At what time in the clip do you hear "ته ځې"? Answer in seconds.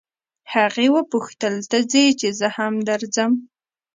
1.71-2.05